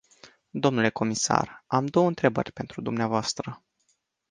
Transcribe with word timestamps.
Dle 0.51 0.89
comisar, 0.91 1.63
am 1.67 1.85
două 1.85 2.07
întrebări 2.07 2.51
pentru 2.51 2.81
dumneavoastră. 2.81 3.63